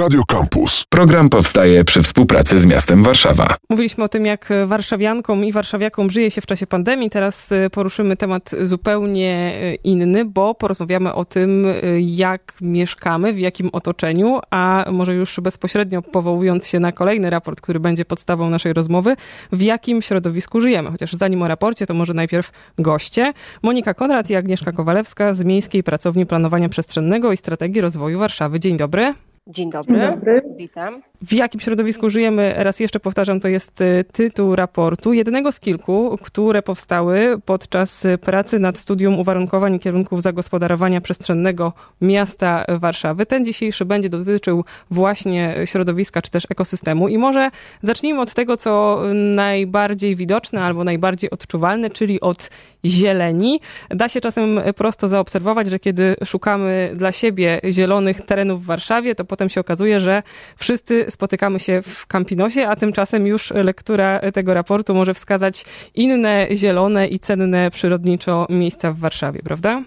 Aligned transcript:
Radio 0.00 0.22
Campus. 0.24 0.84
Program 0.88 1.28
powstaje 1.28 1.84
przy 1.84 2.02
współpracy 2.02 2.58
z 2.58 2.66
miastem 2.66 3.02
Warszawa. 3.02 3.56
Mówiliśmy 3.70 4.04
o 4.04 4.08
tym, 4.08 4.26
jak 4.26 4.48
warszawiankom 4.66 5.44
i 5.44 5.52
warszawiakom 5.52 6.10
żyje 6.10 6.30
się 6.30 6.40
w 6.40 6.46
czasie 6.46 6.66
pandemii. 6.66 7.10
Teraz 7.10 7.52
y, 7.52 7.70
poruszymy 7.72 8.16
temat 8.16 8.50
zupełnie 8.62 9.52
y, 9.62 9.74
inny, 9.74 10.24
bo 10.24 10.54
porozmawiamy 10.54 11.14
o 11.14 11.24
tym, 11.24 11.66
y, 11.66 12.00
jak 12.00 12.54
mieszkamy, 12.60 13.32
w 13.32 13.38
jakim 13.38 13.70
otoczeniu, 13.72 14.40
a 14.50 14.84
może 14.92 15.14
już 15.14 15.40
bezpośrednio 15.40 16.02
powołując 16.02 16.66
się 16.66 16.80
na 16.80 16.92
kolejny 16.92 17.30
raport, 17.30 17.60
który 17.60 17.80
będzie 17.80 18.04
podstawą 18.04 18.50
naszej 18.50 18.72
rozmowy, 18.72 19.16
w 19.52 19.62
jakim 19.62 20.02
środowisku 20.02 20.60
żyjemy. 20.60 20.90
Chociaż 20.90 21.12
zanim 21.12 21.42
o 21.42 21.48
raporcie, 21.48 21.86
to 21.86 21.94
może 21.94 22.14
najpierw 22.14 22.50
goście. 22.78 23.32
Monika 23.62 23.94
Konrad 23.94 24.30
i 24.30 24.34
Agnieszka 24.34 24.72
Kowalewska 24.72 25.34
z 25.34 25.44
Miejskiej 25.44 25.82
Pracowni 25.82 26.26
Planowania 26.26 26.68
Przestrzennego 26.68 27.32
i 27.32 27.36
Strategii 27.36 27.80
Rozwoju 27.80 28.18
Warszawy. 28.18 28.60
Dzień 28.60 28.76
dobry. 28.76 29.14
Dzień 29.46 29.70
dobry. 29.70 29.98
Dzień 29.98 30.10
dobry. 30.10 30.42
Witam. 30.56 31.02
W 31.22 31.32
jakim 31.32 31.60
środowisku 31.60 32.10
żyjemy? 32.10 32.54
Raz 32.56 32.80
jeszcze 32.80 33.00
powtarzam, 33.00 33.40
to 33.40 33.48
jest 33.48 33.80
y, 33.80 34.04
tytuł 34.12 34.56
raportu, 34.56 35.12
jednego 35.12 35.52
z 35.52 35.60
kilku, 35.60 36.18
które 36.22 36.62
powstały 36.62 37.40
podczas 37.44 38.06
pracy 38.20 38.58
nad 38.58 38.78
studium 38.78 39.18
uwarunkowań 39.18 39.78
kierunków 39.78 40.22
zagospodarowania 40.22 41.00
przestrzennego 41.00 41.72
miasta 42.00 42.64
Warszawy. 42.68 43.26
Ten 43.26 43.44
dzisiejszy 43.44 43.84
będzie 43.84 44.08
dotyczył 44.08 44.64
właśnie 44.90 45.54
środowiska 45.64 46.22
czy 46.22 46.30
też 46.30 46.42
ekosystemu. 46.48 47.08
I 47.08 47.18
może 47.18 47.50
zacznijmy 47.82 48.20
od 48.20 48.34
tego, 48.34 48.56
co 48.56 49.02
najbardziej 49.14 50.16
widoczne 50.16 50.62
albo 50.62 50.84
najbardziej 50.84 51.30
odczuwalne, 51.30 51.90
czyli 51.90 52.20
od 52.20 52.50
zieleni. 52.84 53.60
Da 53.90 54.08
się 54.08 54.20
czasem 54.20 54.60
prosto 54.76 55.08
zaobserwować, 55.08 55.66
że 55.66 55.78
kiedy 55.78 56.16
szukamy 56.24 56.92
dla 56.94 57.12
siebie 57.12 57.60
zielonych 57.70 58.20
terenów 58.20 58.62
w 58.62 58.66
Warszawie, 58.66 59.14
to 59.14 59.24
potem 59.24 59.48
się 59.48 59.60
okazuje, 59.60 60.00
że 60.00 60.22
wszyscy 60.56 61.09
spotykamy 61.10 61.60
się 61.60 61.82
w 61.82 62.06
Campinosie, 62.06 62.68
a 62.68 62.76
tymczasem 62.76 63.26
już 63.26 63.50
lektura 63.50 64.20
tego 64.34 64.54
raportu 64.54 64.94
może 64.94 65.14
wskazać 65.14 65.64
inne 65.94 66.48
zielone 66.54 67.06
i 67.06 67.18
cenne 67.18 67.70
przyrodniczo 67.70 68.46
miejsca 68.48 68.92
w 68.92 68.98
Warszawie, 68.98 69.40
prawda? 69.44 69.82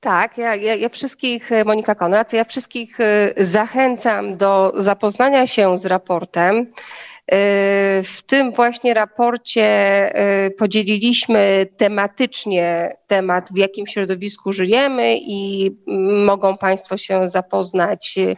Tak, 0.00 0.38
ja, 0.38 0.54
ja, 0.54 0.74
ja, 0.74 0.88
wszystkich, 0.88 1.50
Monika 1.66 1.94
Konrad, 1.94 2.32
ja 2.32 2.44
wszystkich 2.44 3.00
y, 3.00 3.34
zachęcam 3.36 4.36
do 4.36 4.72
zapoznania 4.76 5.46
się 5.46 5.78
z 5.78 5.86
raportem. 5.86 6.66
Y, 7.32 8.02
w 8.02 8.22
tym 8.26 8.52
właśnie 8.52 8.94
raporcie 8.94 9.66
y, 10.46 10.50
podzieliliśmy 10.50 11.66
tematycznie 11.78 12.96
temat, 13.06 13.48
w 13.52 13.56
jakim 13.56 13.86
środowisku 13.86 14.52
żyjemy 14.52 15.18
i 15.20 15.70
mogą 16.26 16.56
Państwo 16.58 16.96
się 16.96 17.28
zapoznać 17.28 18.18
y, 18.18 18.36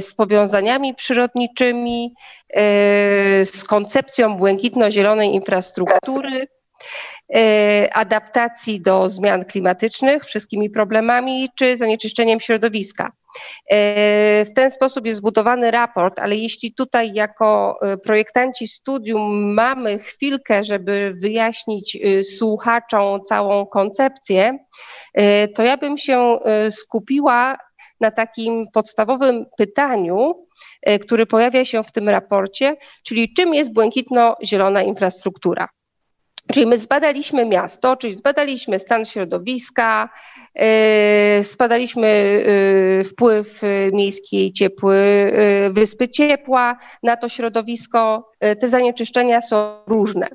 z 0.00 0.14
powiązaniami 0.14 0.94
przyrodniczymi, 0.94 2.14
z 3.44 3.64
koncepcją 3.64 4.36
błękitno-zielonej 4.36 5.32
infrastruktury 5.34 6.46
adaptacji 7.92 8.80
do 8.80 9.08
zmian 9.08 9.44
klimatycznych, 9.44 10.24
wszystkimi 10.24 10.70
problemami 10.70 11.48
czy 11.56 11.76
zanieczyszczeniem 11.76 12.40
środowiska. 12.40 13.12
E, 13.70 14.44
w 14.44 14.54
ten 14.54 14.70
sposób 14.70 15.06
jest 15.06 15.18
zbudowany 15.18 15.70
raport, 15.70 16.18
ale 16.18 16.36
jeśli 16.36 16.74
tutaj 16.74 17.12
jako 17.14 17.78
e, 17.82 17.96
projektanci 17.96 18.68
studium 18.68 19.54
mamy 19.54 19.98
chwilkę, 19.98 20.64
żeby 20.64 21.14
wyjaśnić 21.16 21.98
słuchaczom 22.36 23.20
całą 23.22 23.66
koncepcję, 23.66 24.58
to 25.54 25.62
ja 25.62 25.76
bym 25.76 25.98
się 25.98 26.38
skupiła 26.70 27.58
na 28.00 28.10
takim 28.10 28.66
podstawowym 28.72 29.46
pytaniu, 29.58 30.46
który 31.00 31.26
pojawia 31.26 31.64
się 31.64 31.82
w 31.82 31.92
tym 31.92 32.08
raporcie, 32.08 32.76
czyli 33.02 33.34
czym 33.34 33.54
jest 33.54 33.72
błękitno-zielona 33.72 34.82
infrastruktura. 34.82 35.68
Czyli 36.52 36.66
my 36.66 36.78
zbadaliśmy 36.78 37.46
miasto, 37.46 37.96
czyli 37.96 38.14
zbadaliśmy 38.14 38.78
stan 38.78 39.04
środowiska, 39.04 40.08
yy, 40.54 40.64
zbadaliśmy 41.42 42.08
yy, 42.98 43.04
wpływ 43.04 43.62
miejskiej 43.92 44.52
ciepły, 44.52 44.96
yy, 45.64 45.72
wyspy 45.72 46.08
ciepła 46.08 46.78
na 47.02 47.16
to 47.16 47.28
środowisko. 47.28 48.30
Te 48.60 48.68
zanieczyszczenia 48.68 49.40
są 49.40 49.84
różne. 49.86 50.28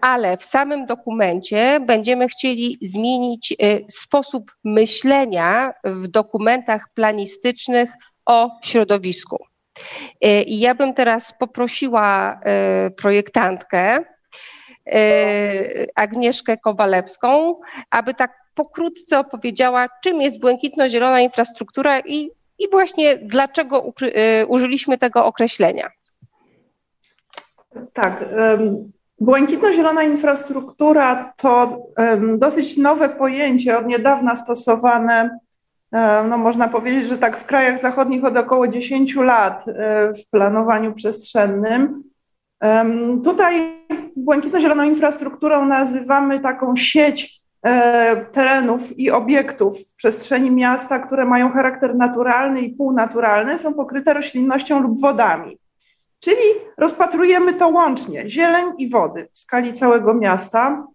Ale 0.00 0.36
w 0.36 0.44
samym 0.44 0.86
dokumencie 0.86 1.80
będziemy 1.86 2.28
chcieli 2.28 2.78
zmienić 2.82 3.56
sposób 3.90 4.52
myślenia 4.64 5.72
w 5.84 6.08
dokumentach 6.08 6.86
planistycznych 6.94 7.90
o 8.26 8.50
środowisku. 8.64 9.44
I 10.46 10.58
ja 10.58 10.74
bym 10.74 10.94
teraz 10.94 11.34
poprosiła 11.38 12.40
projektantkę, 12.96 14.04
Agnieszkę 15.94 16.56
Kowalewską, 16.56 17.60
aby 17.90 18.14
tak 18.14 18.32
pokrótce 18.54 19.18
opowiedziała, 19.18 19.88
czym 20.02 20.22
jest 20.22 20.40
błękitno-zielona 20.40 21.20
infrastruktura 21.20 22.00
i, 22.00 22.30
i 22.58 22.70
właśnie 22.70 23.16
dlaczego 23.16 23.92
e, 24.02 24.46
użyliśmy 24.46 24.98
tego 24.98 25.26
określenia. 25.26 25.90
Tak. 27.92 28.24
Błękitno-zielona 29.20 30.02
infrastruktura 30.02 31.32
to 31.36 31.82
dosyć 32.38 32.76
nowe 32.76 33.08
pojęcie, 33.08 33.78
od 33.78 33.86
niedawna 33.86 34.36
stosowane, 34.36 35.38
no 36.28 36.38
można 36.38 36.68
powiedzieć, 36.68 37.08
że 37.08 37.18
tak 37.18 37.40
w 37.40 37.46
krajach 37.46 37.80
zachodnich 37.80 38.24
od 38.24 38.36
około 38.36 38.68
10 38.68 39.14
lat 39.16 39.68
e, 39.68 40.12
w 40.12 40.30
planowaniu 40.30 40.94
przestrzennym. 40.94 42.02
Tutaj 43.24 43.76
błękitno-zieloną 44.16 44.82
infrastrukturą 44.82 45.66
nazywamy 45.66 46.40
taką 46.40 46.76
sieć 46.76 47.40
e, 47.62 48.16
terenów 48.16 48.98
i 48.98 49.10
obiektów 49.10 49.78
w 49.80 49.94
przestrzeni 49.94 50.50
miasta, 50.50 50.98
które 50.98 51.24
mają 51.24 51.50
charakter 51.50 51.96
naturalny 51.96 52.60
i 52.60 52.74
półnaturalny, 52.74 53.58
są 53.58 53.74
pokryte 53.74 54.14
roślinnością 54.14 54.80
lub 54.80 55.00
wodami. 55.00 55.58
Czyli 56.20 56.42
rozpatrujemy 56.76 57.54
to 57.54 57.68
łącznie, 57.68 58.30
zieleń 58.30 58.66
i 58.78 58.88
wody 58.88 59.28
w 59.32 59.38
skali 59.38 59.72
całego 59.72 60.14
miasta. 60.14 60.86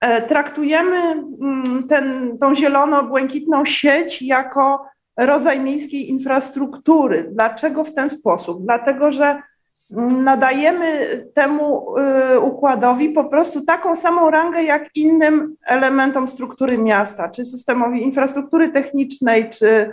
E, 0.00 0.22
traktujemy 0.22 0.96
mm, 0.96 1.88
ten, 1.88 2.38
tą 2.38 2.54
zielono-błękitną 2.54 3.64
sieć 3.64 4.22
jako 4.22 4.86
rodzaj 5.16 5.60
miejskiej 5.60 6.10
infrastruktury. 6.10 7.28
Dlaczego 7.32 7.84
w 7.84 7.94
ten 7.94 8.10
sposób? 8.10 8.64
Dlatego, 8.64 9.12
że 9.12 9.42
nadajemy 9.90 11.08
temu 11.34 11.94
y, 12.34 12.40
układowi 12.40 13.08
po 13.08 13.24
prostu 13.24 13.64
taką 13.64 13.96
samą 13.96 14.30
rangę 14.30 14.62
jak 14.62 14.96
innym 14.96 15.56
elementom 15.66 16.28
struktury 16.28 16.78
miasta, 16.78 17.28
czy 17.28 17.44
systemowi 17.44 18.02
infrastruktury 18.02 18.68
technicznej, 18.68 19.50
czy 19.50 19.90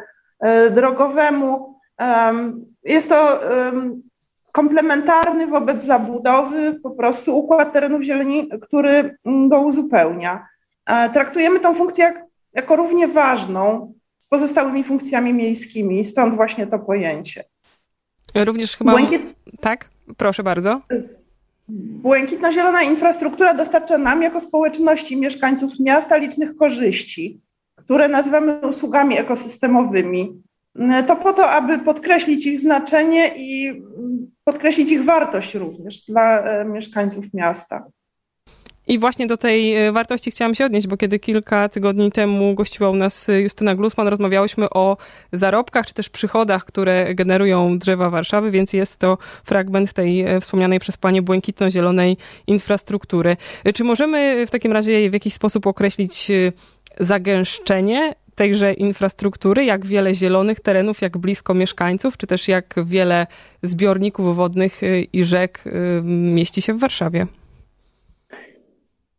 y, 0.67 0.71
drogowemu. 0.71 1.73
Jest 2.83 3.09
to 3.09 3.39
komplementarny 4.51 5.47
wobec 5.47 5.83
zabudowy 5.83 6.79
po 6.83 6.91
prostu 6.91 7.37
układ 7.37 7.73
terenów 7.73 8.01
zieleni, 8.01 8.49
który 8.61 9.17
go 9.47 9.61
uzupełnia. 9.61 10.47
Traktujemy 11.13 11.59
tą 11.59 11.73
funkcję 11.73 12.03
jak, 12.03 12.25
jako 12.53 12.75
równie 12.75 13.07
ważną 13.07 13.93
z 14.17 14.25
pozostałymi 14.25 14.83
funkcjami 14.83 15.33
miejskimi, 15.33 16.05
stąd 16.05 16.35
właśnie 16.35 16.67
to 16.67 16.79
pojęcie. 16.79 17.43
Również 18.35 18.77
chyba. 18.77 18.91
Błękit... 18.91 19.21
Tak, 19.59 19.89
proszę 20.17 20.43
bardzo. 20.43 20.81
Błękitno-zielona 22.03 22.81
infrastruktura 22.83 23.53
dostarcza 23.53 23.97
nam, 23.97 24.21
jako 24.21 24.39
społeczności 24.39 25.17
mieszkańców 25.17 25.79
miasta, 25.79 26.17
licznych 26.17 26.55
korzyści, 26.55 27.41
które 27.75 28.07
nazywamy 28.07 28.59
usługami 28.67 29.17
ekosystemowymi. 29.17 30.41
To 31.07 31.15
po 31.15 31.33
to, 31.33 31.49
aby 31.49 31.79
podkreślić 31.79 32.45
ich 32.45 32.59
znaczenie 32.59 33.33
i 33.37 33.81
podkreślić 34.43 34.91
ich 34.91 35.05
wartość 35.05 35.55
również 35.55 36.05
dla 36.05 36.39
e, 36.39 36.65
mieszkańców 36.65 37.25
miasta. 37.33 37.85
I 38.87 38.99
właśnie 38.99 39.27
do 39.27 39.37
tej 39.37 39.75
e, 39.75 39.91
wartości 39.91 40.31
chciałam 40.31 40.55
się 40.55 40.65
odnieść, 40.65 40.87
bo 40.87 40.97
kiedy 40.97 41.19
kilka 41.19 41.69
tygodni 41.69 42.11
temu 42.11 42.53
gościła 42.53 42.89
u 42.89 42.95
nas 42.95 43.27
Justyna 43.43 43.75
Glusman, 43.75 44.07
rozmawiałyśmy 44.07 44.69
o 44.69 44.97
zarobkach 45.31 45.85
czy 45.85 45.93
też 45.93 46.09
przychodach, 46.09 46.65
które 46.65 47.15
generują 47.15 47.77
drzewa 47.77 48.09
Warszawy, 48.09 48.51
więc 48.51 48.73
jest 48.73 48.99
to 48.99 49.17
fragment 49.43 49.93
tej 49.93 50.21
e, 50.21 50.39
wspomnianej 50.39 50.79
przez 50.79 50.97
Panie 50.97 51.21
błękitno-zielonej 51.21 52.17
infrastruktury. 52.47 53.37
E, 53.63 53.73
czy 53.73 53.83
możemy 53.83 54.47
w 54.47 54.49
takim 54.49 54.71
razie 54.71 55.09
w 55.09 55.13
jakiś 55.13 55.33
sposób 55.33 55.67
określić 55.67 56.31
zagęszczenie 56.99 58.15
tejże 58.35 58.73
infrastruktury, 58.73 59.65
jak 59.65 59.85
wiele 59.85 60.13
zielonych 60.13 60.59
terenów, 60.59 61.01
jak 61.01 61.17
blisko 61.17 61.53
mieszkańców, 61.53 62.17
czy 62.17 62.27
też 62.27 62.47
jak 62.47 62.75
wiele 62.85 63.27
zbiorników 63.63 64.35
wodnych 64.35 64.81
i 65.13 65.23
rzek 65.23 65.63
mieści 66.03 66.61
się 66.61 66.73
w 66.73 66.79
Warszawie? 66.79 67.27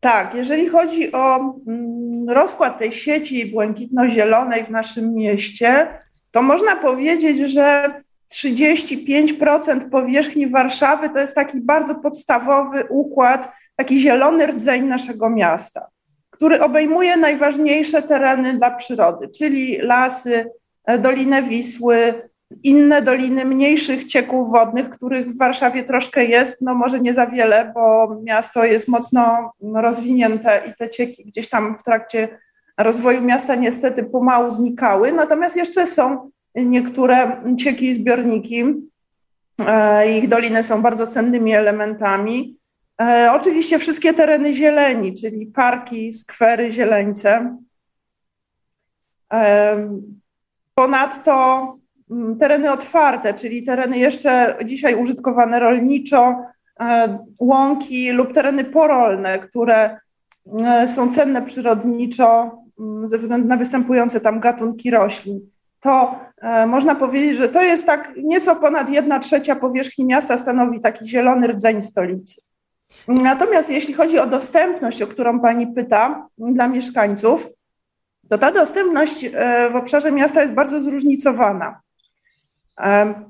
Tak, 0.04 0.34
jeżeli 0.34 0.68
chodzi 0.68 1.12
o 1.12 1.54
mm, 1.66 2.28
rozkład 2.28 2.78
tej 2.78 2.92
sieci 2.92 3.46
błękitno-zielonej 3.46 4.64
w 4.64 4.70
naszym 4.70 5.14
mieście, 5.14 5.88
to 6.30 6.42
można 6.42 6.76
powiedzieć, 6.76 7.38
że 7.38 7.94
35% 8.32 9.90
powierzchni 9.90 10.46
Warszawy 10.46 11.10
to 11.10 11.18
jest 11.18 11.34
taki 11.34 11.60
bardzo 11.60 11.94
podstawowy 11.94 12.84
układ, 12.88 13.52
taki 13.76 14.00
zielony 14.00 14.46
rdzeń 14.46 14.84
naszego 14.84 15.30
miasta, 15.30 15.86
który 16.30 16.60
obejmuje 16.60 17.16
najważniejsze 17.16 18.02
tereny 18.02 18.58
dla 18.58 18.70
przyrody, 18.70 19.28
czyli 19.28 19.78
lasy, 19.78 20.46
e, 20.86 20.98
Dolinę 20.98 21.42
Wisły, 21.42 22.28
inne 22.62 23.02
doliny 23.02 23.44
mniejszych 23.44 24.04
cieków 24.04 24.50
wodnych, 24.50 24.90
których 24.90 25.26
w 25.26 25.38
Warszawie 25.38 25.84
troszkę 25.84 26.24
jest, 26.24 26.62
no 26.62 26.74
może 26.74 27.00
nie 27.00 27.14
za 27.14 27.26
wiele, 27.26 27.72
bo 27.74 28.16
miasto 28.24 28.64
jest 28.64 28.88
mocno 28.88 29.52
rozwinięte 29.74 30.62
i 30.70 30.74
te 30.74 30.90
cieki 30.90 31.24
gdzieś 31.24 31.48
tam 31.48 31.76
w 31.78 31.82
trakcie 31.82 32.38
rozwoju 32.78 33.22
miasta 33.22 33.54
niestety 33.54 34.02
pomału 34.02 34.50
znikały, 34.50 35.12
natomiast 35.12 35.56
jeszcze 35.56 35.86
są 35.86 36.30
niektóre 36.54 37.42
cieki 37.58 37.88
i 37.88 37.94
zbiorniki. 37.94 38.64
E, 39.66 40.18
ich 40.18 40.28
doliny 40.28 40.62
są 40.62 40.82
bardzo 40.82 41.06
cennymi 41.06 41.54
elementami. 41.54 42.56
E, 43.00 43.32
oczywiście 43.32 43.78
wszystkie 43.78 44.14
tereny 44.14 44.54
zieleni, 44.54 45.14
czyli 45.14 45.46
parki, 45.46 46.12
skwery, 46.12 46.72
zieleńce. 46.72 47.56
E, 49.32 49.88
ponadto 50.74 51.83
tereny 52.40 52.72
otwarte, 52.72 53.34
czyli 53.34 53.62
tereny 53.62 53.98
jeszcze 53.98 54.56
dzisiaj 54.64 54.94
użytkowane 54.94 55.60
rolniczo, 55.60 56.36
łąki 57.40 58.10
lub 58.10 58.32
tereny 58.32 58.64
porolne, 58.64 59.38
które 59.38 59.98
są 60.86 61.12
cenne 61.12 61.42
przyrodniczo 61.42 62.58
mm, 62.80 63.08
ze 63.08 63.18
względu 63.18 63.48
na 63.48 63.56
występujące 63.56 64.20
tam 64.20 64.40
gatunki 64.40 64.90
roślin 64.90 65.40
to 65.84 66.20
e, 66.42 66.66
można 66.66 66.94
powiedzieć, 66.94 67.38
że 67.38 67.48
to 67.48 67.62
jest 67.62 67.86
tak 67.86 68.12
nieco 68.16 68.56
ponad 68.56 68.88
jedna 68.88 69.20
trzecia 69.20 69.56
powierzchni 69.56 70.04
miasta 70.04 70.38
stanowi 70.38 70.80
taki 70.80 71.08
zielony 71.08 71.46
rdzeń 71.46 71.82
stolicy. 71.82 72.40
Natomiast 73.08 73.70
jeśli 73.70 73.94
chodzi 73.94 74.18
o 74.18 74.26
dostępność, 74.26 75.02
o 75.02 75.06
którą 75.06 75.40
Pani 75.40 75.66
pyta 75.66 76.28
dla 76.38 76.68
mieszkańców, 76.68 77.48
to 78.28 78.38
ta 78.38 78.52
dostępność 78.52 79.24
e, 79.24 79.70
w 79.70 79.76
obszarze 79.76 80.12
miasta 80.12 80.42
jest 80.42 80.54
bardzo 80.54 80.80
zróżnicowana. 80.80 81.80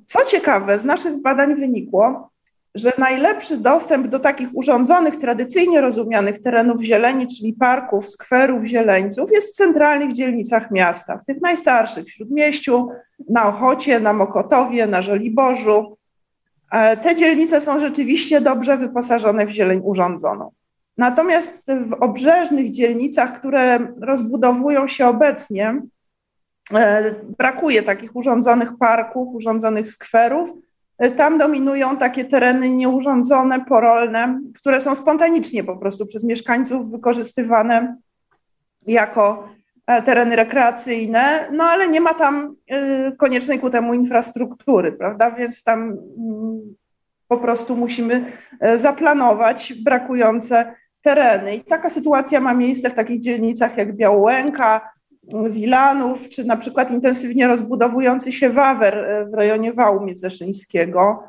Co 0.07 0.25
ciekawe, 0.25 0.79
z 0.79 0.85
naszych 0.85 1.23
badań 1.23 1.55
wynikło, 1.55 2.31
że 2.75 2.93
najlepszy 2.99 3.57
dostęp 3.57 4.07
do 4.07 4.21
takich 4.21 4.49
urządzonych, 4.53 5.17
tradycyjnie 5.19 5.81
rozumianych 5.81 6.43
terenów 6.43 6.83
zieleni, 6.83 7.27
czyli 7.27 7.53
parków, 7.53 8.09
skwerów, 8.09 8.65
zieleńców, 8.65 9.31
jest 9.33 9.55
w 9.55 9.57
centralnych 9.57 10.13
dzielnicach 10.13 10.71
miasta, 10.71 11.19
w 11.19 11.25
tych 11.25 11.41
najstarszych, 11.41 12.07
w 12.07 12.11
Śródmieściu, 12.11 12.89
na 13.29 13.49
Ochocie, 13.49 14.01
na 14.01 14.13
Mokotowie, 14.13 14.87
na 14.87 15.03
Żoliborzu. 15.03 15.97
E, 16.71 16.97
te 16.97 17.15
dzielnice 17.15 17.61
są 17.61 17.81
rzeczywiście 17.81 18.41
dobrze 18.41 18.77
wyposażone 18.77 19.47
w 19.47 19.51
zieleń 19.51 19.81
urządzoną. 19.85 20.51
Natomiast 20.99 21.63
w 21.67 21.93
obrzeżnych 21.93 22.71
dzielnicach, 22.71 23.39
które 23.39 23.79
rozbudowują 24.01 24.89
się 24.89 25.07
obecnie, 25.07 25.83
brakuje 27.39 27.83
takich 27.83 28.17
urządzonych 28.17 28.79
parków, 28.79 29.35
urządzonych 29.35 29.91
skwerów, 29.91 30.49
tam 31.17 31.39
dominują 31.39 31.97
takie 31.97 32.25
tereny 32.25 32.71
nieurządzone, 32.71 33.65
porolne, 33.65 34.41
które 34.55 34.81
są 34.81 34.95
spontanicznie 34.95 35.65
po 35.65 35.77
prostu 35.77 36.07
przez 36.07 36.25
mieszkańców 36.25 36.91
wykorzystywane 36.91 37.97
jako 38.87 39.49
e, 39.87 40.03
tereny 40.03 40.37
rekreacyjne, 40.37 41.49
no 41.53 41.65
ale 41.65 41.89
nie 41.89 42.01
ma 42.01 42.15
tam 42.15 42.57
e, 42.69 43.13
koniecznej 43.13 43.59
ku 43.59 43.71
temu 43.71 43.95
infrastruktury, 43.95 44.93
prawda? 44.93 45.31
Więc 45.31 45.63
tam 45.63 45.83
mm, 45.83 46.75
po 47.29 47.37
prostu 47.37 47.77
musimy 47.77 48.33
e, 48.61 48.79
zaplanować 48.79 49.73
brakujące 49.85 50.75
tereny. 51.03 51.57
I 51.57 51.65
taka 51.65 51.91
sytuacja 51.91 52.41
ma 52.41 52.55
miejsce 52.55 52.91
w 52.91 52.95
takich 52.95 53.21
dzielnicach 53.21 53.77
jak 53.77 53.97
Białołęka, 53.97 54.81
Wilanów, 55.51 56.29
czy 56.29 56.45
na 56.45 56.57
przykład 56.57 56.91
intensywnie 56.91 57.49
rozbudowujący 57.49 58.33
się 58.33 58.51
Wawer 58.51 58.99
e, 58.99 59.25
w 59.25 59.35
rejonie 59.35 59.73
Wału 59.73 60.05
Międzyszyńskiego. 60.05 61.23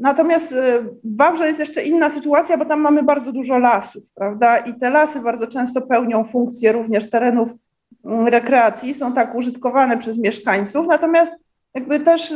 Natomiast 0.00 0.52
e, 0.52 0.82
w 1.04 1.16
Wawrze 1.16 1.46
jest 1.46 1.60
jeszcze 1.60 1.82
inna 1.82 2.10
sytuacja, 2.10 2.58
bo 2.58 2.64
tam 2.64 2.80
mamy 2.80 3.02
bardzo 3.02 3.32
dużo 3.32 3.58
lasów, 3.58 4.02
prawda? 4.14 4.58
I 4.58 4.74
te 4.74 4.90
lasy 4.90 5.20
bardzo 5.20 5.46
często 5.46 5.80
pełnią 5.80 6.24
funkcję 6.24 6.72
również 6.72 7.10
terenów 7.10 7.48
mm, 8.04 8.28
rekreacji, 8.28 8.94
są 8.94 9.12
tak 9.12 9.34
użytkowane 9.34 9.98
przez 9.98 10.18
mieszkańców, 10.18 10.86
natomiast 10.86 11.44
jakby 11.74 12.00
też 12.00 12.34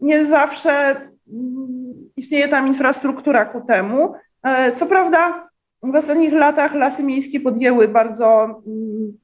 nie 0.00 0.26
zawsze 0.26 0.70
mm, 1.32 1.92
istnieje 2.16 2.48
tam 2.48 2.66
infrastruktura 2.66 3.44
ku 3.44 3.60
temu. 3.60 4.14
E, 4.42 4.72
co 4.72 4.86
prawda, 4.86 5.48
w 5.82 5.96
ostatnich 5.96 6.32
latach 6.32 6.74
lasy 6.74 7.02
miejskie 7.02 7.40
podjęły 7.40 7.88
bardzo 7.88 8.44
mm, 8.44 9.21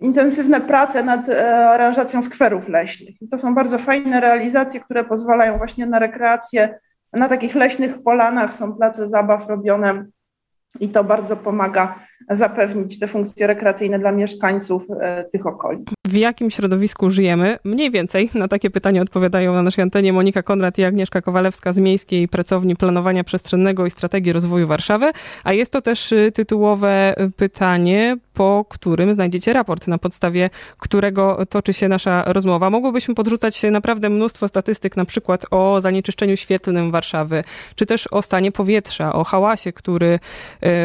intensywne 0.00 0.60
prace 0.60 1.02
nad 1.02 1.28
e, 1.28 1.68
aranżacją 1.68 2.22
skwerów 2.22 2.68
leśnych. 2.68 3.22
I 3.22 3.28
to 3.28 3.38
są 3.38 3.54
bardzo 3.54 3.78
fajne 3.78 4.20
realizacje, 4.20 4.80
które 4.80 5.04
pozwalają 5.04 5.58
właśnie 5.58 5.86
na 5.86 5.98
rekreację 5.98 6.78
na 7.12 7.28
takich 7.28 7.54
leśnych 7.54 8.02
polanach. 8.02 8.54
Są 8.54 8.72
place 8.72 9.08
zabaw 9.08 9.48
robione 9.48 10.04
i 10.80 10.88
to 10.88 11.04
bardzo 11.04 11.36
pomaga 11.36 11.98
zapewnić 12.30 12.98
te 12.98 13.08
funkcje 13.08 13.46
rekreacyjne 13.46 13.98
dla 13.98 14.12
mieszkańców 14.12 14.86
e, 15.00 15.24
tych 15.32 15.46
okolic. 15.46 15.88
W 16.06 16.16
jakim 16.16 16.50
środowisku 16.50 17.10
żyjemy? 17.10 17.58
Mniej 17.64 17.90
więcej 17.90 18.30
na 18.34 18.48
takie 18.48 18.70
pytanie 18.70 19.02
odpowiadają 19.02 19.52
na 19.52 19.62
naszej 19.62 19.82
antenie 19.82 20.12
Monika 20.12 20.42
Konrad 20.42 20.78
i 20.78 20.84
Agnieszka 20.84 21.22
Kowalewska 21.22 21.72
z 21.72 21.78
Miejskiej 21.78 22.28
Pracowni 22.28 22.76
Planowania 22.76 23.24
Przestrzennego 23.24 23.86
i 23.86 23.90
Strategii 23.90 24.32
Rozwoju 24.32 24.66
Warszawy, 24.66 25.10
a 25.44 25.52
jest 25.52 25.72
to 25.72 25.82
też 25.82 26.12
y, 26.12 26.32
tytułowe 26.34 27.14
pytanie, 27.36 28.16
po 28.34 28.64
którym 28.68 29.14
znajdziecie 29.14 29.52
raport, 29.52 29.88
na 29.88 29.98
podstawie 29.98 30.50
którego 30.78 31.46
toczy 31.46 31.72
się 31.72 31.88
nasza 31.88 32.24
rozmowa. 32.26 32.70
Mogłybyśmy 32.70 33.14
podrzucać 33.14 33.62
naprawdę 33.62 34.08
mnóstwo 34.08 34.48
statystyk, 34.48 34.96
na 34.96 35.04
przykład 35.04 35.46
o 35.50 35.80
zanieczyszczeniu 35.80 36.36
świetlnym 36.36 36.90
Warszawy, 36.90 37.44
czy 37.74 37.86
też 37.86 38.06
o 38.06 38.22
stanie 38.22 38.52
powietrza, 38.52 39.12
o 39.12 39.24
hałasie, 39.24 39.72
który 39.72 40.06
y, 40.08 40.18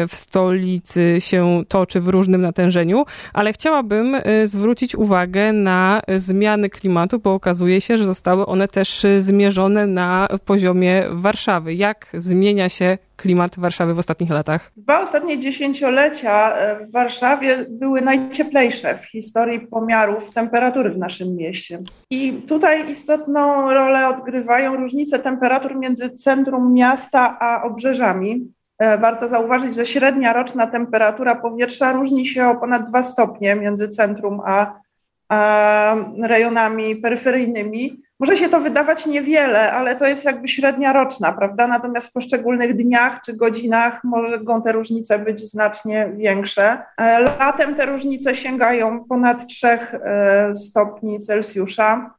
w 0.08 0.14
stolicy 0.14 1.16
się 1.26 1.62
toczy 1.68 2.00
w 2.00 2.08
różnym 2.08 2.40
natężeniu, 2.40 3.04
ale 3.32 3.52
chciałabym 3.52 4.14
y, 4.14 4.46
zwrócić 4.46 4.94
uwagę 4.94 5.52
na 5.52 6.02
zmiany 6.16 6.70
klimatu, 6.70 7.18
bo 7.18 7.34
okazuje 7.34 7.80
się, 7.80 7.96
że 7.96 8.06
zostały 8.06 8.46
one 8.46 8.68
też 8.68 9.06
zmierzone 9.18 9.86
na 9.86 10.28
poziomie 10.44 11.04
Warszawy. 11.10 11.74
Jak 11.74 12.06
zmienia 12.14 12.68
się 12.68 12.98
klimat 13.16 13.58
Warszawy 13.58 13.94
w 13.94 13.98
ostatnich 13.98 14.30
latach? 14.30 14.72
Dwa 14.76 15.02
ostatnie 15.02 15.38
dziesięciolecia 15.38 16.56
e, 16.56 16.86
w 16.86 16.92
Warszawie 16.92 17.66
były 17.68 18.00
najcieplejsze 18.00 18.98
w 18.98 19.04
historii 19.04 19.60
pomiarów 19.60 20.34
temperatury 20.34 20.90
w 20.90 20.98
naszym 20.98 21.36
mieście. 21.36 21.78
I 22.10 22.32
tutaj 22.32 22.90
istotną 22.90 23.70
rolę 23.70 24.08
odgrywają 24.08 24.76
różnice 24.76 25.18
temperatur 25.18 25.76
między 25.76 26.10
centrum 26.10 26.72
miasta 26.72 27.38
a 27.40 27.62
obrzeżami. 27.62 28.55
E, 28.78 28.98
warto 28.98 29.28
zauważyć, 29.28 29.74
że 29.74 29.86
średnia 29.86 30.32
roczna 30.32 30.66
temperatura 30.66 31.34
powietrza 31.34 31.92
różni 31.92 32.26
się 32.26 32.48
o 32.48 32.54
ponad 32.54 32.88
2 32.88 33.02
stopnie 33.02 33.54
między 33.54 33.88
centrum 33.88 34.40
a, 34.46 34.80
a 35.28 35.96
rejonami 36.22 36.96
peryferyjnymi. 36.96 38.02
Może 38.20 38.36
się 38.36 38.48
to 38.48 38.60
wydawać 38.60 39.06
niewiele, 39.06 39.72
ale 39.72 39.96
to 39.96 40.06
jest 40.06 40.24
jakby 40.24 40.48
średnia 40.48 40.92
roczna, 40.92 41.32
prawda? 41.32 41.66
Natomiast 41.66 42.08
w 42.08 42.12
poszczególnych 42.12 42.76
dniach 42.76 43.20
czy 43.24 43.36
godzinach 43.36 44.04
mogą 44.04 44.62
te 44.62 44.72
różnice 44.72 45.18
być 45.18 45.50
znacznie 45.50 46.10
większe. 46.14 46.82
E, 46.98 47.20
latem 47.20 47.74
te 47.74 47.86
różnice 47.86 48.36
sięgają 48.36 49.04
ponad 49.04 49.46
3 49.46 49.68
e, 49.68 50.54
stopni 50.54 51.20
Celsjusza. 51.20 52.10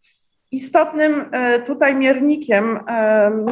Istotnym 0.51 1.25
tutaj 1.65 1.95
miernikiem 1.95 2.79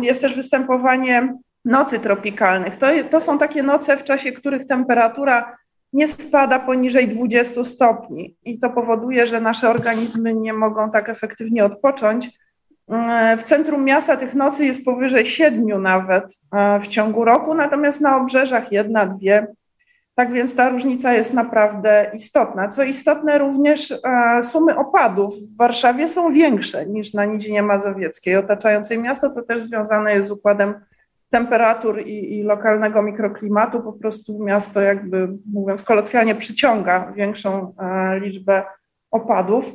jest 0.02 0.22
też 0.22 0.36
występowanie 0.36 1.38
nocy 1.66 2.00
tropikalnych. 2.00 2.78
To, 2.78 2.88
to 3.12 3.22
są 3.22 3.38
takie 3.38 3.64
noce, 3.64 3.98
w 3.98 4.04
czasie 4.04 4.32
których 4.32 4.68
temperatura 4.68 5.58
nie 5.94 6.08
spada 6.08 6.60
poniżej 6.60 7.08
20 7.08 7.64
stopni 7.64 8.36
i 8.46 8.60
to 8.60 8.70
powoduje, 8.70 9.28
że 9.28 9.42
nasze 9.42 9.70
organizmy 9.70 10.34
nie 10.34 10.54
mogą 10.54 10.92
tak 10.92 11.10
efektywnie 11.10 11.66
odpocząć. 11.66 12.30
W 13.38 13.44
centrum 13.44 13.84
miasta 13.84 14.18
tych 14.18 14.34
nocy 14.34 14.66
jest 14.66 14.86
powyżej 14.86 15.28
7 15.28 15.82
nawet 15.82 16.24
e, 16.56 16.80
w 16.80 16.88
ciągu 16.88 17.26
roku, 17.26 17.54
natomiast 17.54 18.02
na 18.02 18.18
obrzeżach 18.18 18.72
jedna, 18.72 19.06
dwie. 19.06 19.48
Tak 20.16 20.32
więc 20.32 20.56
ta 20.56 20.70
różnica 20.70 21.14
jest 21.14 21.34
naprawdę 21.34 22.12
istotna. 22.14 22.70
Co 22.70 22.84
istotne, 22.84 23.38
również 23.38 23.92
e, 23.92 23.98
sumy 24.44 24.78
opadów 24.78 25.34
w 25.36 25.58
Warszawie 25.58 26.08
są 26.08 26.34
większe 26.34 26.86
niż 26.86 27.14
na 27.14 27.26
Nidzinie 27.26 27.64
Mazowieckiej, 27.64 28.36
otaczającej 28.36 29.00
miasto. 29.00 29.30
To 29.30 29.42
też 29.42 29.64
związane 29.64 30.16
jest 30.16 30.28
z 30.28 30.32
układem 30.32 30.74
temperatur 31.36 32.02
i, 32.02 32.40
i, 32.40 32.44
lokalnego 32.44 33.02
mikroklimatu 33.02 33.82
po 33.82 33.94
prostu 33.94 34.44
miasto 34.44 34.82
jakby, 34.82 35.28
mówiąc 35.54 35.84
kolokwialnie, 35.84 36.36
przyciąga 36.36 37.12
większą 37.16 37.74
e, 37.80 38.20
liczbę 38.20 38.64
opadów. 39.12 39.66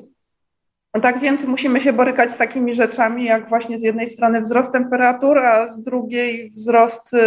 Tak 1.02 1.18
więc 1.18 1.44
musimy 1.44 1.80
się 1.80 1.92
borykać 1.92 2.32
z 2.32 2.38
takimi 2.38 2.74
rzeczami, 2.74 3.24
jak 3.24 3.48
właśnie 3.48 3.78
z 3.78 3.82
jednej 3.82 4.08
strony 4.08 4.40
wzrost 4.40 4.72
temperatur, 4.72 5.38
a 5.38 5.68
z 5.68 5.82
drugiej 5.82 6.50
wzrost 6.50 7.14
y, 7.14 7.18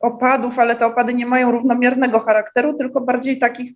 opadów, 0.00 0.58
ale 0.58 0.76
te 0.76 0.86
opady 0.86 1.14
nie 1.14 1.26
mają 1.26 1.50
równomiernego 1.50 2.20
charakteru, 2.20 2.74
tylko 2.74 3.00
bardziej 3.00 3.38
takich 3.38 3.72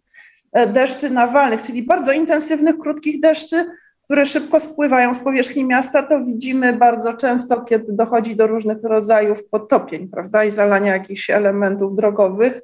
e, 0.53 0.67
deszczy 0.67 1.11
nawalnych, 1.11 1.63
czyli 1.63 1.83
bardzo 1.83 2.13
intensywnych, 2.13 2.79
krótkich 2.79 3.21
deszczy, 3.21 3.67
które 4.07 4.27
szybko 4.27 4.61
spływają 4.61 5.15
z 5.15 5.19
powierzchni 5.19 5.65
miasta, 5.65 6.03
to 6.03 6.25
widzimy 6.25 6.73
bardzo 6.73 7.15
często, 7.15 7.61
kiedy 7.61 7.93
dochodzi 7.93 8.37
do 8.37 8.47
różnych 8.47 8.83
rodzajów 8.83 9.49
podtopień, 9.49 10.09
prawda, 10.09 10.45
i 10.45 10.51
zalania 10.51 10.93
jakichś 10.93 11.31
elementów 11.31 11.97
drogowych, 11.97 12.61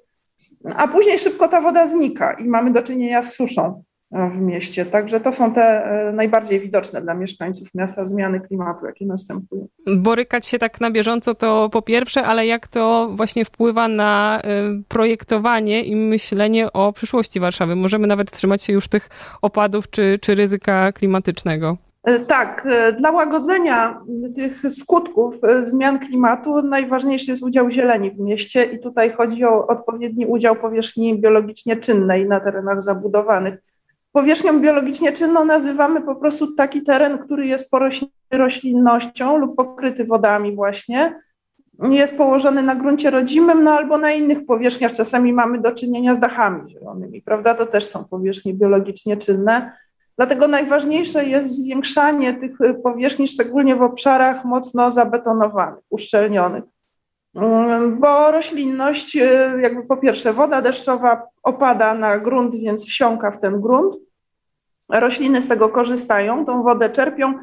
a 0.64 0.88
później 0.88 1.18
szybko 1.18 1.48
ta 1.48 1.60
woda 1.60 1.86
znika 1.86 2.32
i 2.32 2.44
mamy 2.44 2.72
do 2.72 2.82
czynienia 2.82 3.22
z 3.22 3.34
suszą 3.34 3.82
w 4.12 4.40
mieście. 4.40 4.86
Także 4.86 5.20
to 5.20 5.32
są 5.32 5.54
te 5.54 5.62
e, 5.62 6.12
najbardziej 6.12 6.60
widoczne 6.60 7.02
dla 7.02 7.14
mieszkańców 7.14 7.68
miasta 7.74 8.06
zmiany 8.06 8.40
klimatu, 8.40 8.86
jakie 8.86 9.06
następują. 9.06 9.68
Borykać 9.96 10.46
się 10.46 10.58
tak 10.58 10.80
na 10.80 10.90
bieżąco 10.90 11.34
to 11.34 11.68
po 11.72 11.82
pierwsze, 11.82 12.22
ale 12.22 12.46
jak 12.46 12.68
to 12.68 13.08
właśnie 13.12 13.44
wpływa 13.44 13.88
na 13.88 14.40
e, 14.40 14.48
projektowanie 14.88 15.84
i 15.84 15.96
myślenie 15.96 16.72
o 16.72 16.92
przyszłości 16.92 17.40
Warszawy? 17.40 17.76
Możemy 17.76 18.06
nawet 18.06 18.30
trzymać 18.30 18.62
się 18.62 18.72
już 18.72 18.88
tych 18.88 19.08
opadów 19.42 19.90
czy, 19.90 20.18
czy 20.22 20.34
ryzyka 20.34 20.92
klimatycznego. 20.92 21.76
E, 22.04 22.20
tak, 22.20 22.68
dla 22.98 23.10
łagodzenia 23.10 24.00
tych 24.36 24.62
skutków 24.70 25.34
zmian 25.62 25.98
klimatu 25.98 26.62
najważniejszy 26.62 27.30
jest 27.30 27.42
udział 27.42 27.70
zieleni 27.70 28.10
w 28.10 28.20
mieście 28.20 28.64
i 28.64 28.80
tutaj 28.80 29.12
chodzi 29.12 29.44
o 29.44 29.66
odpowiedni 29.66 30.26
udział 30.26 30.56
powierzchni 30.56 31.20
biologicznie 31.20 31.76
czynnej 31.76 32.28
na 32.28 32.40
terenach 32.40 32.82
zabudowanych. 32.82 33.71
Powierzchnią 34.12 34.60
biologicznie 34.60 35.12
czynną 35.12 35.44
nazywamy 35.44 36.02
po 36.02 36.14
prostu 36.14 36.54
taki 36.54 36.82
teren, 36.82 37.18
który 37.18 37.46
jest 37.46 37.70
porośnięty 37.70 38.12
roślinnością 38.32 39.36
lub 39.36 39.56
pokryty 39.56 40.04
wodami 40.04 40.54
właśnie. 40.56 41.20
Jest 41.90 42.16
położony 42.16 42.62
na 42.62 42.74
gruncie 42.74 43.10
rodzimym, 43.10 43.64
no 43.64 43.70
albo 43.70 43.98
na 43.98 44.12
innych 44.12 44.46
powierzchniach. 44.46 44.92
Czasami 44.92 45.32
mamy 45.32 45.60
do 45.60 45.72
czynienia 45.72 46.14
z 46.14 46.20
dachami 46.20 46.70
zielonymi, 46.70 47.22
prawda? 47.22 47.54
To 47.54 47.66
też 47.66 47.84
są 47.86 48.04
powierzchnie 48.04 48.54
biologicznie 48.54 49.16
czynne. 49.16 49.72
Dlatego 50.16 50.48
najważniejsze 50.48 51.24
jest 51.24 51.56
zwiększanie 51.56 52.34
tych 52.34 52.58
powierzchni, 52.82 53.28
szczególnie 53.28 53.76
w 53.76 53.82
obszarach 53.82 54.44
mocno 54.44 54.90
zabetonowanych, 54.90 55.84
uszczelnionych. 55.90 56.64
Mm, 57.34 58.00
bo 58.00 58.30
roślinność, 58.30 59.16
y, 59.16 59.60
jakby 59.62 59.82
po 59.82 59.96
pierwsze, 59.96 60.32
woda 60.32 60.62
deszczowa 60.62 61.22
opada 61.42 61.94
na 61.94 62.18
grunt, 62.18 62.54
więc 62.54 62.86
wsiąka 62.86 63.30
w 63.30 63.40
ten 63.40 63.60
grunt. 63.60 63.96
Rośliny 64.88 65.42
z 65.42 65.48
tego 65.48 65.68
korzystają, 65.68 66.44
tą 66.46 66.62
wodę 66.62 66.90
czerpią 66.90 67.34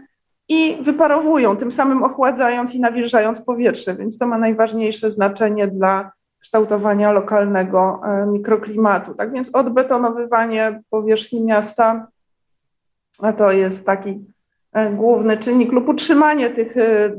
i 0.50 0.78
wyparowują, 0.82 1.58
tym 1.58 1.72
samym 1.72 2.04
ochładzając 2.04 2.74
i 2.74 2.80
nawilżając 2.80 3.42
powietrze, 3.42 3.96
więc 3.96 4.18
to 4.18 4.28
ma 4.28 4.38
najważniejsze 4.38 5.12
znaczenie 5.12 5.68
dla 5.68 6.12
kształtowania 6.40 7.12
lokalnego 7.12 8.02
e, 8.06 8.26
mikroklimatu. 8.26 9.14
Tak 9.14 9.32
więc 9.32 9.56
odbetonowywanie 9.56 10.82
powierzchni 10.90 11.42
miasta 11.42 12.08
to 13.38 13.52
jest 13.52 13.86
taki 13.86 14.26
e, 14.74 14.92
główny 14.92 15.38
czynnik 15.38 15.72
lub 15.72 15.90
utrzymanie 15.90 16.50
tych 16.50 16.78
e, 16.78 17.12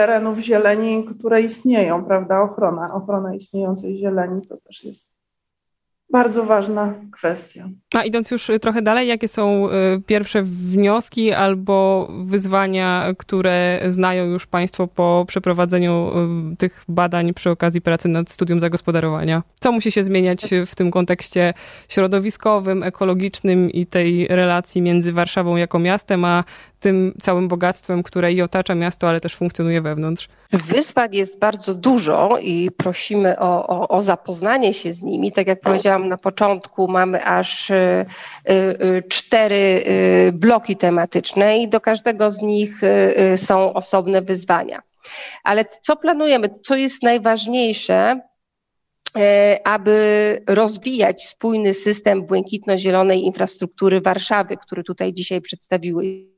terenów 0.00 0.38
zieleni, 0.38 1.04
które 1.04 1.42
istnieją, 1.42 2.04
prawda? 2.04 2.42
Ochrona, 2.42 2.94
ochrona 2.94 3.34
istniejącej 3.34 3.96
zieleni 3.96 4.42
to 4.48 4.56
też 4.56 4.84
jest 4.84 5.10
bardzo 6.12 6.44
ważna 6.44 6.94
kwestia. 7.12 7.68
A 7.94 8.04
idąc 8.04 8.30
już 8.30 8.50
trochę 8.60 8.82
dalej, 8.82 9.08
jakie 9.08 9.28
są 9.28 9.68
y, 9.68 9.70
pierwsze 10.06 10.42
wnioski 10.42 11.32
albo 11.32 12.08
wyzwania, 12.24 13.06
które 13.18 13.80
znają 13.88 14.24
już 14.24 14.46
Państwo 14.46 14.86
po 14.86 15.24
przeprowadzeniu 15.28 16.10
y, 16.52 16.56
tych 16.56 16.84
badań 16.88 17.34
przy 17.34 17.50
okazji 17.50 17.80
pracy 17.80 18.08
nad 18.08 18.30
studium 18.30 18.60
zagospodarowania? 18.60 19.42
Co 19.60 19.72
musi 19.72 19.92
się 19.92 20.02
zmieniać 20.02 20.40
w 20.66 20.74
tym 20.74 20.90
kontekście 20.90 21.54
środowiskowym, 21.88 22.82
ekologicznym 22.82 23.70
i 23.70 23.86
tej 23.86 24.28
relacji 24.28 24.82
między 24.82 25.12
Warszawą 25.12 25.56
jako 25.56 25.78
miastem, 25.78 26.24
a 26.24 26.44
tym 26.80 27.14
całym 27.20 27.48
bogactwem, 27.48 28.02
które 28.02 28.32
i 28.32 28.42
otacza 28.42 28.74
miasto, 28.74 29.08
ale 29.08 29.20
też 29.20 29.34
funkcjonuje 29.34 29.82
wewnątrz? 29.82 30.28
Wyzwań 30.52 31.14
jest 31.14 31.38
bardzo 31.38 31.74
dużo 31.74 32.38
i 32.42 32.70
prosimy 32.70 33.38
o, 33.38 33.66
o, 33.66 33.88
o 33.88 34.00
zapoznanie 34.00 34.74
się 34.74 34.92
z 34.92 35.02
nimi. 35.02 35.32
Tak 35.32 35.46
jak 35.46 35.60
powiedziałam 35.60 36.08
na 36.08 36.18
początku, 36.18 36.88
mamy 36.88 37.24
aż 37.24 37.70
y, 37.70 38.04
y, 38.50 39.02
cztery 39.08 39.84
y, 40.28 40.32
bloki 40.32 40.76
tematyczne 40.76 41.58
i 41.58 41.68
do 41.68 41.80
każdego 41.80 42.30
z 42.30 42.42
nich 42.42 42.80
są 43.36 43.72
osobne 43.72 44.22
wyzwania. 44.22 44.82
Ale 45.44 45.64
co 45.64 45.96
planujemy? 45.96 46.50
Co 46.62 46.76
jest 46.76 47.02
najważniejsze? 47.02 48.20
aby 49.64 50.42
rozwijać 50.46 51.24
spójny 51.24 51.74
system 51.74 52.22
błękitno-zielonej 52.22 53.22
infrastruktury 53.22 54.00
Warszawy, 54.00 54.56
który 54.56 54.84
tutaj 54.84 55.12
dzisiaj 55.12 55.40
przedstawiły 55.40 56.30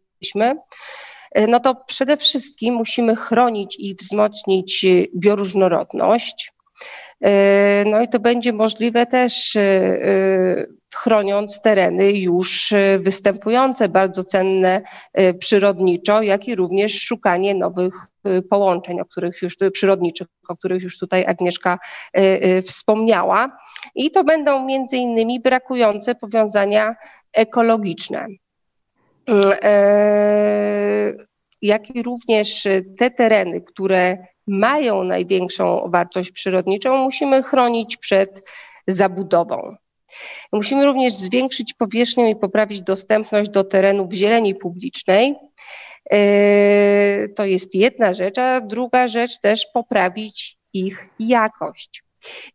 E, 1.32 1.46
no 1.46 1.60
to 1.60 1.74
przede 1.74 2.16
wszystkim 2.16 2.74
musimy 2.74 3.16
chronić 3.16 3.76
i 3.78 3.94
wzmocnić 3.94 4.86
bioróżnorodność. 5.16 6.52
E, 7.24 7.84
no 7.86 8.00
i 8.00 8.08
to 8.08 8.20
będzie 8.20 8.52
możliwe 8.52 9.06
też 9.06 9.56
e, 9.56 10.66
chroniąc 10.94 11.60
tereny 11.60 12.12
już 12.12 12.74
występujące, 12.98 13.88
bardzo 13.88 14.24
cenne 14.24 14.82
przyrodniczo, 15.38 16.22
jak 16.22 16.48
i 16.48 16.54
również 16.54 17.02
szukanie 17.02 17.54
nowych 17.54 17.94
połączeń, 18.50 19.00
o 19.00 19.04
których 19.04 19.42
już 19.42 19.56
przyrodniczych, 19.72 20.26
o 20.48 20.56
których 20.56 20.82
już 20.82 20.98
tutaj 20.98 21.26
Agnieszka 21.26 21.78
wspomniała. 22.66 23.58
I 23.94 24.10
to 24.10 24.24
będą 24.24 24.64
między 24.64 24.96
innymi 24.96 25.40
brakujące 25.40 26.14
powiązania 26.14 26.94
ekologiczne. 27.32 28.26
E, 29.28 31.12
jak 31.62 31.96
i 31.96 32.02
również 32.02 32.68
te 32.98 33.10
tereny, 33.10 33.60
które 33.60 34.26
mają 34.46 35.04
największą 35.04 35.90
wartość 35.90 36.30
przyrodniczą, 36.30 36.96
musimy 36.96 37.42
chronić 37.42 37.96
przed 37.96 38.42
zabudową. 38.86 39.76
Musimy 40.52 40.84
również 40.84 41.14
zwiększyć 41.14 41.74
powierzchnię 41.74 42.30
i 42.30 42.36
poprawić 42.36 42.82
dostępność 42.82 43.50
do 43.50 43.64
terenów 43.64 44.12
zieleni 44.12 44.54
publicznej. 44.54 45.34
E, 46.10 47.28
to 47.28 47.44
jest 47.44 47.74
jedna 47.74 48.14
rzecz, 48.14 48.38
a 48.38 48.60
druga 48.60 49.08
rzecz 49.08 49.40
też 49.40 49.66
poprawić 49.74 50.56
ich 50.72 51.08
jakość 51.18 52.02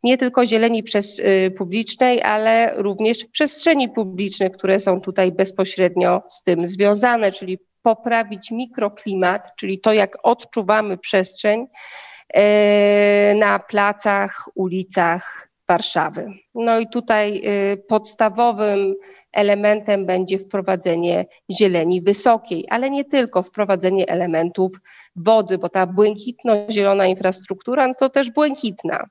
nie 0.03 0.17
tylko 0.17 0.45
zieleni 0.45 0.83
przez, 0.83 1.19
y, 1.19 1.51
publicznej, 1.57 2.21
ale 2.21 2.73
również 2.75 3.25
przestrzeni 3.25 3.89
publicznych, 3.89 4.51
które 4.51 4.79
są 4.79 5.01
tutaj 5.01 5.31
bezpośrednio 5.31 6.23
z 6.29 6.43
tym 6.43 6.67
związane, 6.67 7.31
czyli 7.31 7.59
poprawić 7.81 8.51
mikroklimat, 8.51 9.55
czyli 9.55 9.79
to, 9.79 9.93
jak 9.93 10.17
odczuwamy 10.23 10.97
przestrzeń 10.97 11.61
y, 11.61 13.35
na 13.35 13.59
placach, 13.59 14.49
ulicach 14.55 15.47
Warszawy. 15.69 16.33
No 16.55 16.79
i 16.79 16.87
tutaj 16.89 17.41
y, 17.73 17.77
podstawowym 17.77 18.95
elementem 19.33 20.05
będzie 20.05 20.39
wprowadzenie 20.39 21.25
zieleni 21.51 22.01
wysokiej, 22.01 22.65
ale 22.69 22.89
nie 22.89 23.05
tylko 23.05 23.43
wprowadzenie 23.43 24.09
elementów 24.09 24.71
wody, 25.15 25.57
bo 25.57 25.69
ta 25.69 25.87
błękitno-zielona 25.87 27.07
infrastruktura 27.07 27.87
no 27.87 27.93
to 27.93 28.09
też 28.09 28.31
błękitna. 28.31 29.07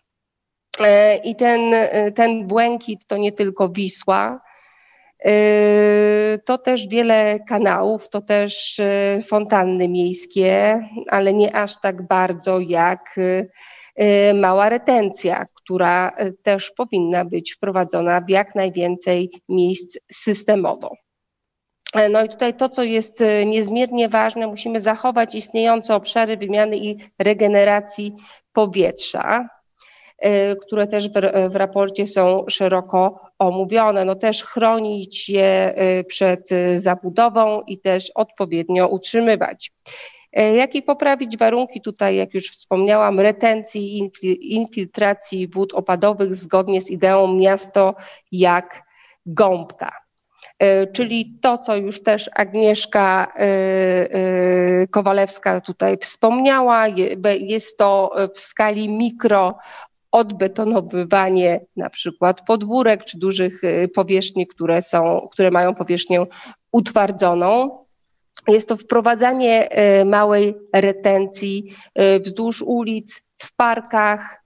E, 0.80 1.16
I 1.16 1.36
ten, 1.36 1.74
e, 1.74 2.12
ten 2.12 2.46
błękit 2.46 3.06
to 3.06 3.16
nie 3.16 3.32
tylko 3.32 3.68
Wisła, 3.68 4.40
e, 5.24 6.38
to 6.44 6.58
też 6.58 6.88
wiele 6.88 7.40
kanałów, 7.40 8.08
to 8.08 8.20
też 8.20 8.80
fontanny 9.28 9.88
miejskie, 9.88 10.80
ale 11.10 11.32
nie 11.32 11.56
aż 11.56 11.80
tak 11.80 12.06
bardzo 12.06 12.60
jak 12.60 13.16
mała 14.34 14.68
retencja, 14.68 15.44
która 15.54 16.16
też 16.42 16.70
powinna 16.70 17.24
być 17.24 17.54
wprowadzona 17.54 18.20
w 18.20 18.30
jak 18.30 18.54
najwięcej 18.54 19.30
miejsc 19.48 19.98
systemowo. 20.12 20.96
No 22.10 22.24
i 22.24 22.28
tutaj 22.28 22.54
to, 22.54 22.68
co 22.68 22.82
jest 22.82 23.24
niezmiernie 23.46 24.08
ważne, 24.08 24.46
musimy 24.46 24.80
zachować 24.80 25.34
istniejące 25.34 25.94
obszary 25.94 26.36
wymiany 26.36 26.76
i 26.76 26.96
regeneracji 27.18 28.12
powietrza. 28.52 29.55
Y, 30.24 30.56
które 30.66 30.86
też 30.86 31.08
w, 31.08 31.56
raporcie 31.56 32.06
są 32.06 32.44
szeroko 32.48 33.20
omówione. 33.38 34.04
No 34.04 34.14
też 34.14 34.44
chronić 34.44 35.28
je 35.28 35.74
y, 36.00 36.04
przed 36.04 36.48
zabudową 36.74 37.62
i 37.66 37.78
też 37.78 38.10
odpowiednio 38.14 38.88
utrzymywać. 38.88 39.72
Y, 40.38 40.42
jak 40.42 40.74
i 40.74 40.82
poprawić 40.82 41.36
warunki 41.36 41.80
tutaj, 41.80 42.16
jak 42.16 42.34
już 42.34 42.50
wspomniałam, 42.50 43.20
retencji 43.20 43.98
i 43.98 44.54
infiltracji 44.54 45.48
wód 45.48 45.74
opadowych 45.74 46.34
zgodnie 46.34 46.80
z 46.80 46.90
ideą 46.90 47.34
miasto 47.34 47.94
jak 48.32 48.82
gąbka. 49.26 49.92
czyli 50.92 51.38
to, 51.42 51.58
co 51.58 51.76
już 51.76 52.02
też 52.02 52.30
Agnieszka 52.34 53.32
Kowalewska 54.90 55.60
tutaj 55.60 55.98
wspomniała, 55.98 56.86
jest 57.40 57.78
to 57.78 58.10
w 58.34 58.40
skali 58.40 58.88
mikro 58.88 59.58
odbetonowywanie 60.16 61.60
na 61.76 61.90
przykład 61.90 62.44
podwórek 62.46 63.04
czy 63.04 63.18
dużych 63.18 63.62
powierzchni, 63.94 64.46
które, 64.46 64.82
są, 64.82 65.28
które 65.32 65.50
mają 65.50 65.74
powierzchnię 65.74 66.26
utwardzoną. 66.72 67.78
Jest 68.48 68.68
to 68.68 68.76
wprowadzanie 68.76 69.68
małej 70.04 70.54
retencji 70.74 71.74
wzdłuż 72.24 72.62
ulic, 72.62 73.22
w 73.38 73.56
parkach, 73.56 74.45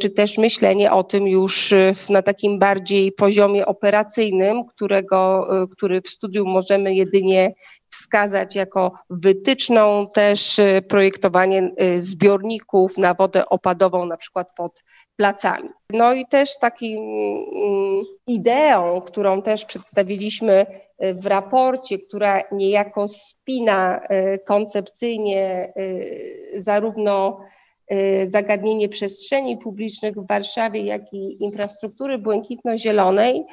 czy 0.00 0.10
też 0.10 0.38
myślenie 0.38 0.92
o 0.92 1.04
tym 1.04 1.26
już 1.26 1.72
y, 1.72 1.92
na 2.10 2.22
takim 2.22 2.58
bardziej 2.58 3.12
poziomie 3.12 3.66
operacyjnym, 3.66 4.64
którego, 4.64 5.48
y, 5.62 5.68
który 5.68 6.00
w 6.00 6.08
studium 6.08 6.48
możemy 6.48 6.94
jedynie 6.94 7.54
wskazać 7.90 8.56
jako 8.56 8.92
wytyczną, 9.10 10.06
też 10.14 10.60
projektowanie 10.88 11.70
zbiorników 11.96 12.98
na 12.98 13.14
wodę 13.14 13.48
opadową, 13.48 14.06
na 14.06 14.16
przykład 14.16 14.48
pod 14.56 14.82
placami. 15.16 15.68
No 15.90 16.12
i 16.12 16.26
też 16.26 16.58
taką 16.58 16.86
mm, 16.86 18.04
ideą, 18.26 19.00
którą 19.00 19.42
też 19.42 19.64
przedstawiliśmy 19.64 20.66
w 21.00 21.26
raporcie, 21.26 21.98
która 21.98 22.42
niejako 22.52 23.08
spina 23.08 24.00
koncepcyjnie 24.46 25.72
zarówno 26.56 27.40
Y, 27.40 27.61
zagadnienie 28.24 28.88
przestrzeni 28.88 29.58
publicznych 29.58 30.14
w 30.14 30.26
Warszawie, 30.26 30.82
jak 30.82 31.02
i 31.12 31.44
infrastruktury 31.44 32.18
błękitno-zielonej 32.18 33.44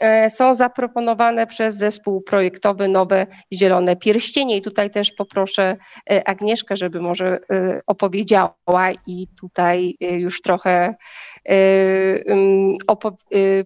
e, 0.00 0.30
są 0.30 0.54
zaproponowane 0.54 1.46
przez 1.46 1.76
zespół 1.76 2.20
projektowy 2.20 2.88
Nowe 2.88 3.26
Zielone 3.52 3.96
Pierścienie. 3.96 4.56
I 4.56 4.62
tutaj 4.62 4.90
też 4.90 5.12
poproszę 5.12 5.76
e, 6.10 6.28
Agnieszkę, 6.28 6.76
żeby 6.76 7.00
może 7.00 7.38
opowiedziała 7.86 8.92
i 9.06 9.26
tutaj 9.40 9.96
już 10.00 10.42
trochę 10.42 10.94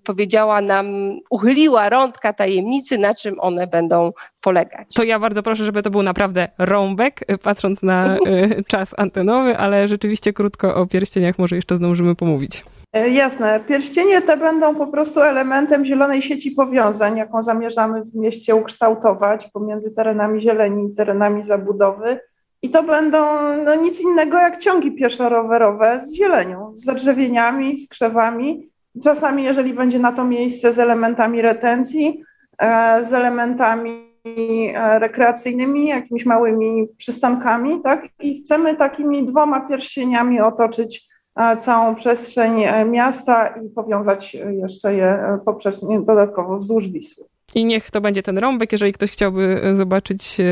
powiedziała 0.04 0.60
nam, 0.60 0.86
uchyliła 1.30 1.88
rądka 1.88 2.32
tajemnicy, 2.32 2.98
na 2.98 3.14
czym 3.14 3.40
one 3.40 3.66
będą 3.66 4.12
polegać. 4.40 4.94
To 4.94 5.06
ja 5.06 5.18
bardzo 5.18 5.42
proszę, 5.42 5.64
żeby 5.64 5.82
to 5.82 5.90
był 5.90 6.02
naprawdę 6.02 6.48
rąbek, 6.58 7.20
patrząc 7.42 7.82
na 7.82 8.16
czas 8.72 8.94
antenowy, 8.98 9.56
ale 9.56 9.88
rzeczywiście 9.88 10.32
krótko 10.32 10.74
o 10.74 10.86
pierścieniach 10.86 11.38
może 11.38 11.56
jeszcze 11.56 11.76
zdążymy 11.76 12.14
pomówić. 12.14 12.64
Jasne. 13.12 13.60
Pierścienie 13.60 14.22
te 14.22 14.36
będą 14.36 14.74
po 14.74 14.86
prostu 14.86 15.20
elementem 15.20 15.84
zielonej 15.84 16.22
sieci 16.22 16.50
powiązań, 16.50 17.16
jaką 17.16 17.42
zamierzamy 17.42 18.02
w 18.02 18.14
mieście 18.14 18.56
ukształtować 18.56 19.48
pomiędzy 19.48 19.90
terenami 19.90 20.40
zieleni 20.40 20.92
i 20.92 20.94
terenami 20.94 21.44
zabudowy. 21.44 22.20
I 22.62 22.70
to 22.70 22.82
będą 22.82 23.26
no, 23.64 23.74
nic 23.74 24.00
innego 24.00 24.38
jak 24.38 24.58
ciągi 24.58 24.92
pieszo-rowerowe 24.92 26.00
z 26.06 26.14
zielenią, 26.14 26.72
z 26.74 26.84
zadrzewieniami, 26.84 27.78
z 27.78 27.88
krzewami. 27.88 28.66
Czasami, 29.04 29.44
jeżeli 29.44 29.74
będzie 29.74 29.98
na 29.98 30.12
to 30.12 30.24
miejsce, 30.24 30.72
z 30.72 30.78
elementami 30.78 31.42
retencji, 31.42 32.22
e, 32.58 33.04
z 33.04 33.12
elementami 33.12 33.90
e, 33.90 34.09
rekreacyjnymi, 34.98 35.86
jakimiś 35.86 36.26
małymi 36.26 36.88
przystankami, 36.96 37.82
tak? 37.82 38.08
I 38.20 38.42
chcemy 38.42 38.76
takimi 38.76 39.26
dwoma 39.26 39.60
pierścieniami 39.68 40.40
otoczyć 40.40 41.08
e, 41.36 41.56
całą 41.56 41.94
przestrzeń 41.94 42.64
miasta 42.86 43.46
i 43.46 43.68
powiązać 43.68 44.36
jeszcze 44.50 44.94
je 44.94 45.38
poprzez 45.44 45.80
dodatkowo 46.06 46.56
wzdłuż 46.56 46.88
Wisły. 46.88 47.24
I 47.54 47.64
niech 47.64 47.90
to 47.90 48.00
będzie 48.00 48.22
ten 48.22 48.38
rąbek. 48.38 48.72
Jeżeli 48.72 48.92
ktoś 48.92 49.10
chciałby 49.10 49.60
e, 49.62 49.74
zobaczyć 49.74 50.40
e, 50.40 50.44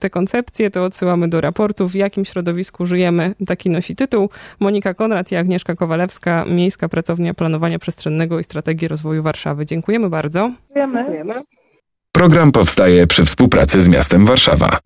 te 0.00 0.10
koncepcje, 0.10 0.70
to 0.70 0.84
odsyłamy 0.84 1.28
do 1.28 1.40
raportu, 1.40 1.88
w 1.88 1.94
jakim 1.94 2.24
środowisku 2.24 2.86
żyjemy. 2.86 3.34
Taki 3.46 3.70
nosi 3.70 3.96
tytuł. 3.96 4.28
Monika 4.60 4.94
Konrad 4.94 5.32
i 5.32 5.36
Agnieszka 5.36 5.74
Kowalewska, 5.74 6.44
Miejska 6.44 6.88
Pracownia 6.88 7.34
Planowania 7.34 7.78
Przestrzennego 7.78 8.38
i 8.38 8.44
Strategii 8.44 8.88
Rozwoju 8.88 9.22
Warszawy. 9.22 9.66
Dziękujemy 9.66 10.10
bardzo. 10.10 10.50
Dziękujemy. 10.76 11.42
Program 12.12 12.52
powstaje 12.52 13.06
przy 13.06 13.24
współpracy 13.24 13.80
z 13.80 13.88
miastem 13.88 14.26
Warszawa. 14.26 14.78